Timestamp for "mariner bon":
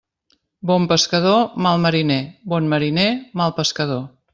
1.85-2.75